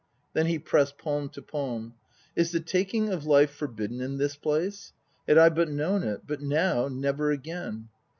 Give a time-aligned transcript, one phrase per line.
[0.33, 1.93] Then he pressed palm to palm.
[2.35, 4.93] "Is the taking of life forbidden in this place?
[5.27, 6.21] Had I but known it!
[6.25, 7.89] But now, never again